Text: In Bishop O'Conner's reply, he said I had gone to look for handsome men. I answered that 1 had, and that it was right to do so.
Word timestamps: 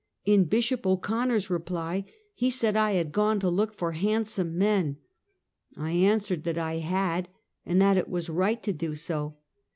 In 0.25 0.45
Bishop 0.45 0.87
O'Conner's 0.87 1.51
reply, 1.51 2.05
he 2.33 2.49
said 2.49 2.75
I 2.75 2.93
had 2.93 3.11
gone 3.11 3.39
to 3.39 3.49
look 3.51 3.71
for 3.77 3.91
handsome 3.91 4.57
men. 4.57 4.97
I 5.77 5.91
answered 5.91 6.43
that 6.45 6.57
1 6.57 6.79
had, 6.79 7.27
and 7.67 7.79
that 7.83 7.97
it 7.99 8.09
was 8.09 8.27
right 8.27 8.63
to 8.63 8.73
do 8.73 8.95
so. 8.95 9.35